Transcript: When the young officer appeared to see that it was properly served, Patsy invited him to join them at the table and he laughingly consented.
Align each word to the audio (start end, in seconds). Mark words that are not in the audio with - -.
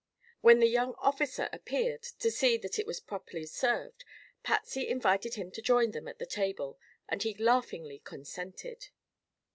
When 0.39 0.59
the 0.59 0.67
young 0.67 0.95
officer 0.97 1.47
appeared 1.53 2.01
to 2.01 2.31
see 2.31 2.57
that 2.57 2.79
it 2.79 2.87
was 2.87 2.99
properly 2.99 3.45
served, 3.45 4.03
Patsy 4.41 4.87
invited 4.87 5.35
him 5.35 5.51
to 5.51 5.61
join 5.61 5.91
them 5.91 6.07
at 6.07 6.17
the 6.17 6.25
table 6.25 6.79
and 7.07 7.21
he 7.21 7.35
laughingly 7.35 7.99
consented. 7.99 8.89